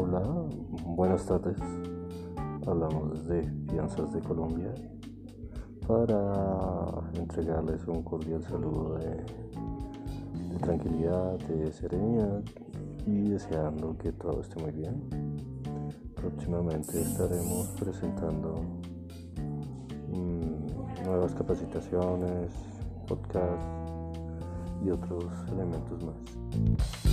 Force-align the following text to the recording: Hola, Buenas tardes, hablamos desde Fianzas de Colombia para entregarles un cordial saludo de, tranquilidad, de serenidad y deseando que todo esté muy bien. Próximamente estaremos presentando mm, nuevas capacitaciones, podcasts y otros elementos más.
Hola, 0.00 0.22
Buenas 0.86 1.26
tardes, 1.26 1.56
hablamos 2.68 3.26
desde 3.26 3.50
Fianzas 3.68 4.12
de 4.12 4.20
Colombia 4.20 4.72
para 5.88 7.02
entregarles 7.14 7.84
un 7.88 8.04
cordial 8.04 8.40
saludo 8.44 8.94
de, 8.94 9.16
tranquilidad, 10.60 11.36
de 11.40 11.72
serenidad 11.72 12.44
y 13.06 13.30
deseando 13.30 13.98
que 13.98 14.12
todo 14.12 14.40
esté 14.40 14.62
muy 14.62 14.70
bien. 14.70 15.02
Próximamente 16.14 17.00
estaremos 17.00 17.66
presentando 17.80 18.62
mm, 20.12 21.04
nuevas 21.06 21.34
capacitaciones, 21.34 22.52
podcasts 23.08 23.66
y 24.80 24.90
otros 24.90 25.24
elementos 25.50 26.04
más. 26.04 27.07